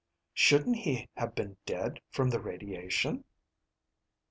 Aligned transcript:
"Shouldn't 0.33 0.77
he 0.77 1.09
have 1.15 1.35
been 1.35 1.57
dead 1.67 2.01
from 2.09 2.31
the 2.31 2.39
radiation?" 2.39 3.23